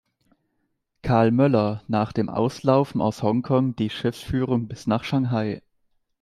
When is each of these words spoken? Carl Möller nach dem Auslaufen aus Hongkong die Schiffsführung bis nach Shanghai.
Carl 1.03 1.29
Möller 1.29 1.83
nach 1.87 2.11
dem 2.11 2.27
Auslaufen 2.27 3.01
aus 3.01 3.21
Hongkong 3.21 3.75
die 3.75 3.91
Schiffsführung 3.91 4.67
bis 4.67 4.87
nach 4.87 5.03
Shanghai. 5.03 5.61